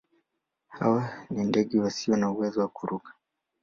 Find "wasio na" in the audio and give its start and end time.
1.79-2.31